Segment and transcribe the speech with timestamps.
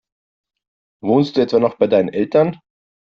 [1.03, 2.59] Wohnst du etwa noch bei deinen Eltern?